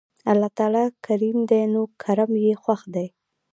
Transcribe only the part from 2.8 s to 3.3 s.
دی